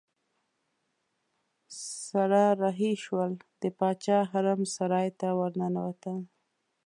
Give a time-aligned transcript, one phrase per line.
[2.07, 6.17] سره رهي شول د باچا حرم سرای ته ورننوتل.